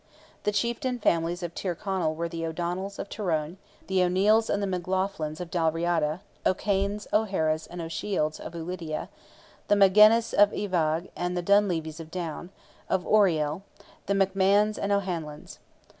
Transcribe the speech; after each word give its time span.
The 0.45 0.51
chieftain 0.51 0.97
families 0.97 1.43
of 1.43 1.53
Tyrconnell 1.53 2.15
were 2.15 2.27
the 2.27 2.43
O'Donnells; 2.43 2.97
of 2.97 3.07
Tyrone, 3.07 3.57
the 3.85 4.03
O'Neils 4.03 4.49
and 4.49 4.63
McLaughlins; 4.63 5.39
of 5.39 5.51
Dalriada, 5.51 6.21
O'Kanes, 6.43 7.05
O'Haras, 7.13 7.67
and 7.67 7.83
O'Shields; 7.83 8.39
of 8.39 8.53
Ulidia, 8.55 9.09
the 9.67 9.75
Magennis 9.75 10.33
of 10.33 10.49
Iveagh 10.53 11.11
and 11.15 11.37
the 11.37 11.43
Donlevys 11.43 11.99
of 11.99 12.09
Down; 12.09 12.49
of 12.89 13.05
Oriel, 13.05 13.61
the 14.07 14.15
McMahons 14.15 14.79
and 14.79 14.91
O'Hanlons. 14.91 15.59